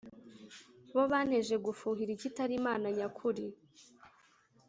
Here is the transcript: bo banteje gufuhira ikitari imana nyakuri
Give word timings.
bo 0.93 1.03
banteje 1.11 1.55
gufuhira 1.65 2.09
ikitari 2.13 2.53
imana 2.59 2.87
nyakuri 2.97 3.45